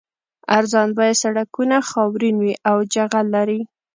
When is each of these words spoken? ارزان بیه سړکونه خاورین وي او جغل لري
ارزان 0.57 0.89
بیه 0.97 1.13
سړکونه 1.23 1.77
خاورین 1.89 2.35
وي 2.39 2.53
او 2.69 2.77
جغل 2.93 3.25
لري 3.35 3.61